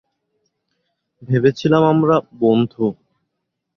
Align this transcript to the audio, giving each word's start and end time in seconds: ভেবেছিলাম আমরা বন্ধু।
ভেবেছিলাম 1.21 1.83
আমরা 1.93 2.15
বন্ধু। 2.39 2.85